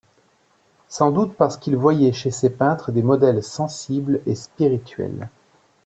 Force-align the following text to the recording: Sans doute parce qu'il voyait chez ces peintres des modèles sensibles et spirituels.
Sans 0.89 1.11
doute 1.11 1.35
parce 1.35 1.57
qu'il 1.57 1.75
voyait 1.75 2.11
chez 2.11 2.31
ces 2.31 2.49
peintres 2.49 2.91
des 2.91 3.03
modèles 3.03 3.43
sensibles 3.43 4.19
et 4.25 4.33
spirituels. 4.33 5.29